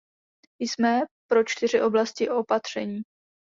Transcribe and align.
Jsme 0.59 0.99
pro 1.29 1.43
čtyři 1.43 1.81
oblasti 1.81 2.29
opatření. 2.29 3.01